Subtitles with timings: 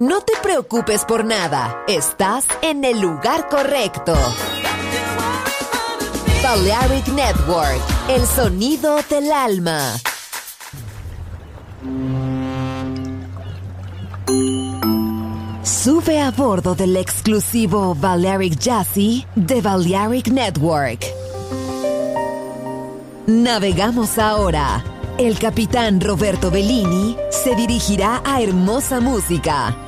[0.00, 4.14] No te preocupes por nada, estás en el lugar correcto.
[6.40, 9.94] Balearic Network, el sonido del alma.
[15.64, 21.04] Sube a bordo del exclusivo Balearic Jazzy de Balearic Network.
[23.26, 24.84] Navegamos ahora.
[25.18, 29.87] El capitán Roberto Bellini se dirigirá a hermosa música.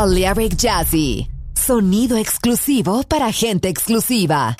[0.00, 1.28] Balearic Jazzy.
[1.54, 4.56] Sonido exclusivo para gente exclusiva.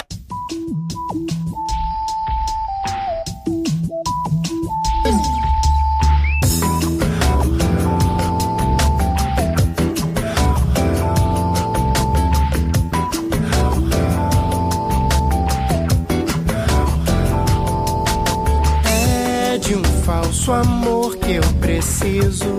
[18.85, 22.50] É de um falso amor que eu preciso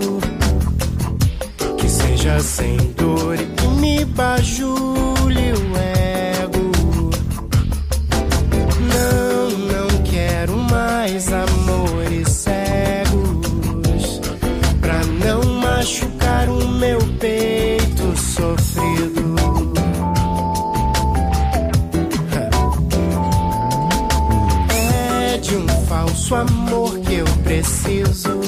[27.92, 28.40] sorriso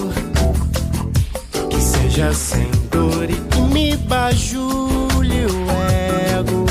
[1.69, 6.65] que seja sem dor e que me bajule o ego.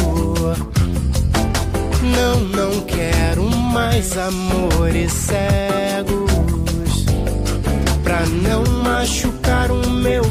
[2.01, 7.06] Não, não quero mais amores cegos
[8.03, 10.24] pra não machucar o meu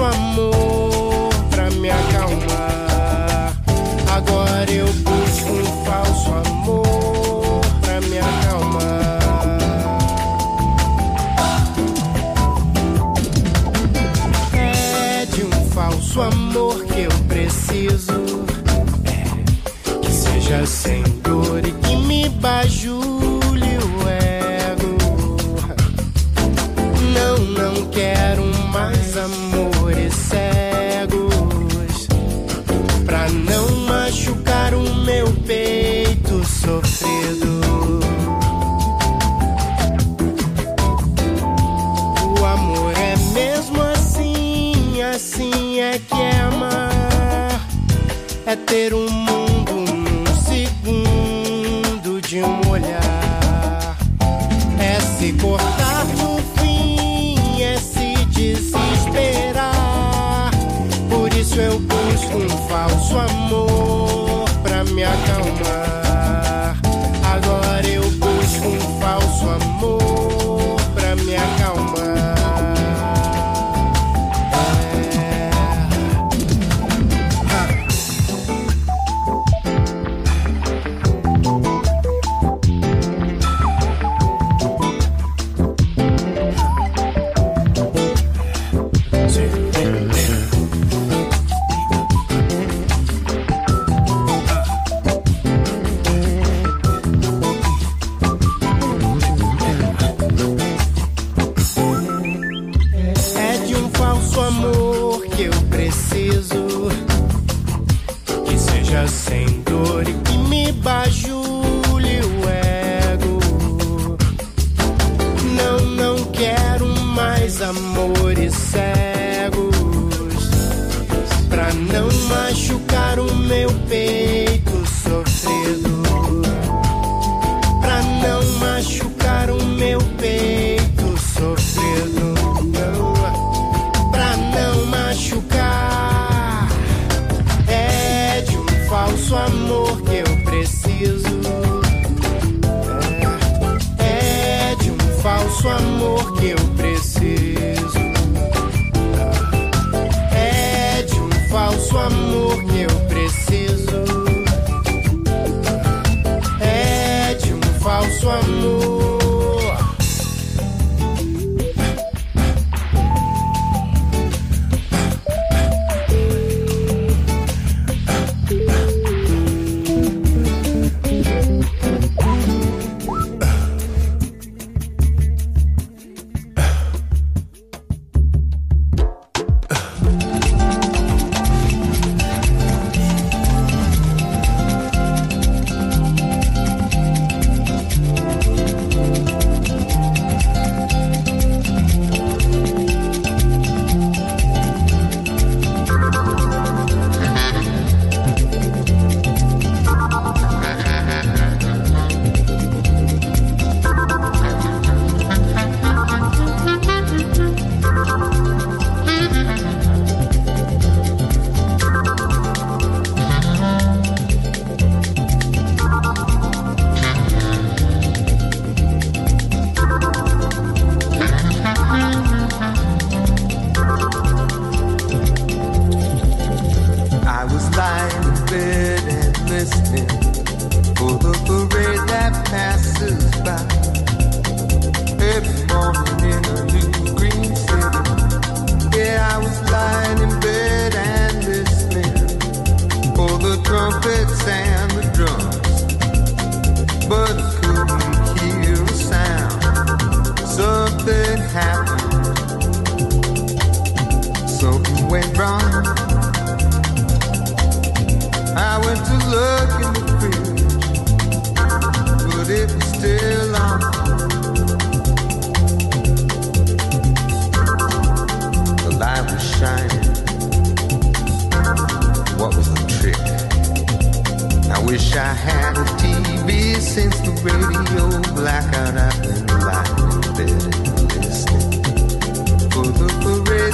[0.00, 0.79] One amor.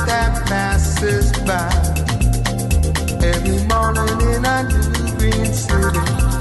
[0.06, 1.68] That passes by
[3.24, 6.35] every morning in a new green city.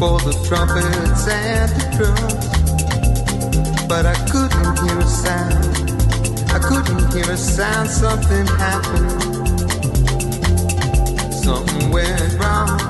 [0.00, 2.48] For the trumpets and the drums.
[3.86, 5.64] But I couldn't hear a sound.
[6.50, 7.90] I couldn't hear a sound.
[7.90, 9.10] Something happened.
[11.34, 12.80] Something went wrong.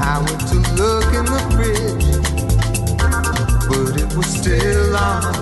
[0.00, 2.08] I went to look in the fridge,
[3.68, 5.34] but it was still on.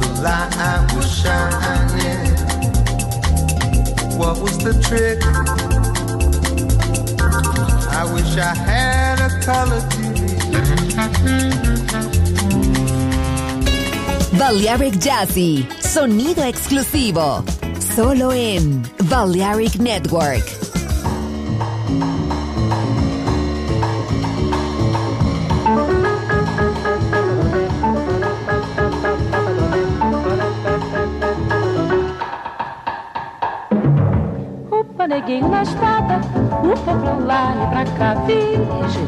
[0.00, 2.26] The light was shining.
[4.18, 5.57] What was the trick?
[8.00, 10.38] I wish I had a color TV.
[14.38, 17.44] Balearic Jazzy, sonido exclusivo.
[17.80, 20.57] Solo en Balearic Network.
[35.28, 36.20] Upa, neguinho na estrada,
[36.64, 39.06] upa pra lá e pra cá, virgem.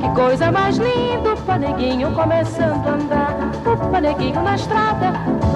[0.00, 3.36] Que coisa mais linda, upa, neguinho começando a andar.
[3.66, 5.12] Upa, neguinho na estrada,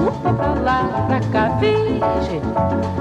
[0.06, 2.42] upa pra lá e pra cá, virgem.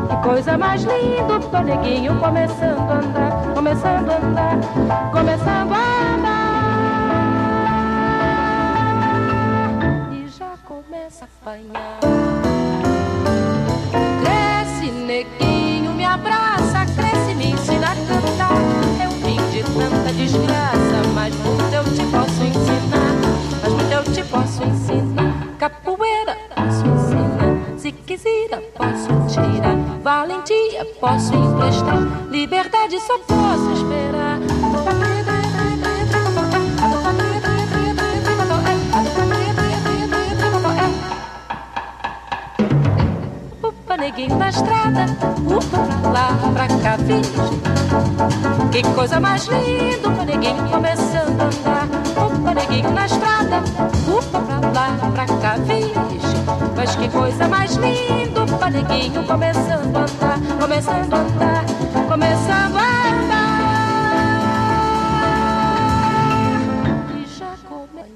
[0.08, 3.32] Que coisa mais linda, upa, neguinho começando a andar.
[3.54, 5.95] Começando a andar, começando a andar.
[31.00, 31.98] Posso emprestar.
[32.30, 34.40] Liberdade, só posso esperar.
[43.64, 45.06] Upa, neguinho na estrada,
[45.48, 47.62] upa lá, pra cá, virgem.
[48.72, 51.88] Que coisa mais linda, upa, neguinho começando a andar.
[52.24, 53.64] Upa, neguinho na estrada,
[54.08, 54.40] upa
[54.76, 55.75] lá, pra cá, virgem.
[56.98, 58.44] Que coisa mais linda.
[58.44, 61.66] O começando a andar, começando a andar,
[62.08, 63.56] começando a andar.
[67.16, 68.10] E já começa.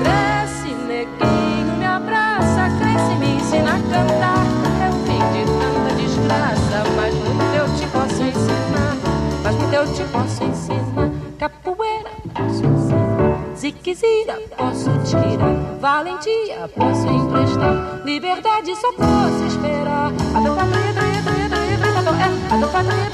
[0.00, 4.44] Cresce, neguinho, me abraça, cresce, me ensina a cantar.
[4.82, 8.96] É o fim de tanta desgraça, mas muito eu te posso ensinar.
[9.42, 11.10] Mas muito eu te posso ensinar.
[11.38, 13.38] Capoeira, posso ensinar.
[13.56, 15.63] Ziquezira, posso tirar.
[15.84, 18.00] Valentia, posso emprestar.
[18.06, 20.06] Liberdade só posso esperar.
[20.34, 22.54] A do patria, tria, tria, tria, tria, tria, é.
[22.54, 23.13] A do patria,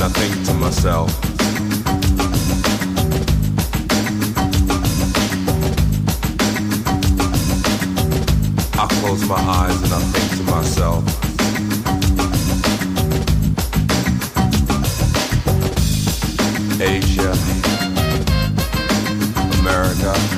[0.00, 1.10] and I think to myself,
[8.78, 11.04] I close my eyes and I think to myself.
[16.80, 17.32] Asia,
[19.58, 20.37] America.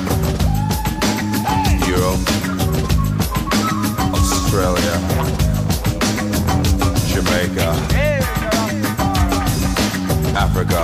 [10.53, 10.83] Africa.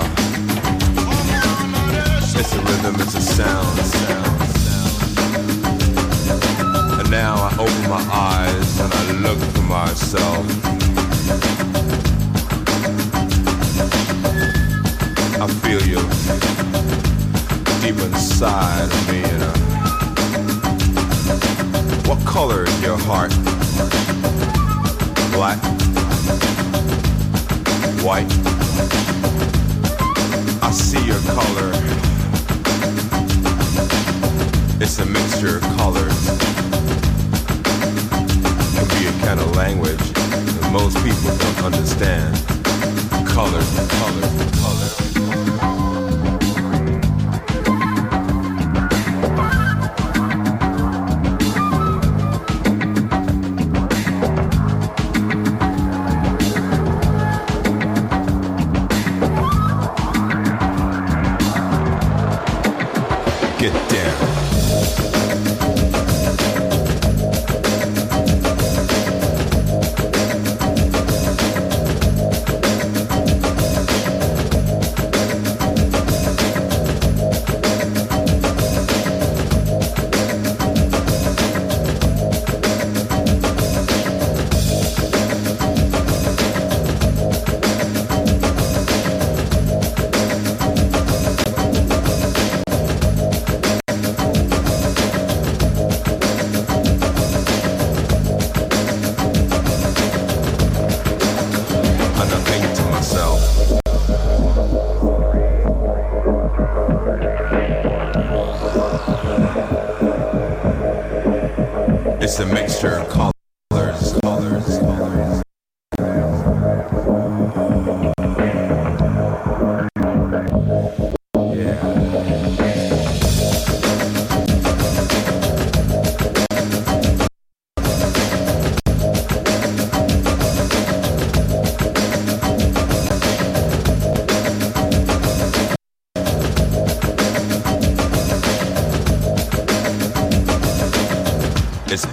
[2.39, 3.80] It's a rhythm, it's a sound.
[6.99, 10.45] And now I open my eyes and I look for myself.
[15.39, 16.01] I feel you
[17.82, 19.22] deep inside of me.
[22.07, 23.32] What color is your heart?
[25.34, 25.59] Black?
[28.01, 28.57] White?
[30.61, 31.71] I see your color.
[34.80, 36.21] It's a mixture of colors.
[38.75, 42.36] Can be a kind of language that most people don't understand.
[43.28, 43.69] Colors,
[43.99, 44.76] colors, colors.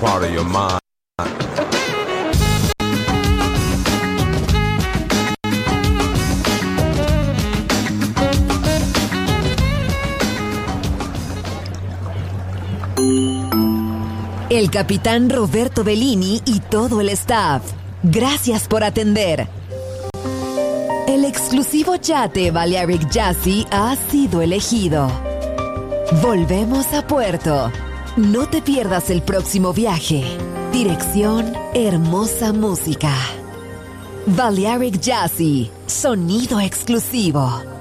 [0.05, 0.80] Part of your mind.
[14.50, 17.62] El capitán Roberto Bellini y todo el staff.
[18.02, 19.48] Gracias por atender.
[21.09, 25.09] El exclusivo yate Balearic Jazzy ha sido elegido.
[26.22, 27.70] Volvemos a puerto.
[28.16, 30.22] No te pierdas el próximo viaje.
[30.72, 33.12] Dirección Hermosa Música.
[34.26, 35.68] Balearic Jazzy.
[35.86, 37.73] Sonido exclusivo.